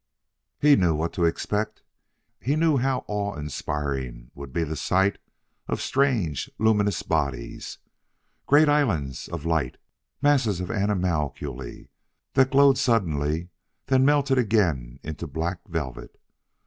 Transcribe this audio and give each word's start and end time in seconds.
He 0.57 0.75
knew 0.75 0.95
what 0.95 1.13
to 1.13 1.25
expect; 1.25 1.83
he 2.39 2.55
knew 2.55 2.77
how 2.77 3.05
awe 3.07 3.35
inspiring 3.35 4.31
would 4.33 4.51
be 4.51 4.63
the 4.63 4.75
sight 4.75 5.19
of 5.67 5.79
strange, 5.79 6.49
luminous 6.57 7.03
bodies 7.03 7.77
great 8.47 8.67
islands 8.67 9.27
of 9.27 9.45
light 9.45 9.77
masses 10.19 10.59
of 10.59 10.69
animalculae 10.71 11.87
that 12.33 12.49
glowed 12.49 12.79
suddenly, 12.79 13.49
then 13.85 14.03
melted 14.03 14.39
again 14.39 14.99
into 15.03 15.27
velvet 15.27 15.63
black. 15.69 16.09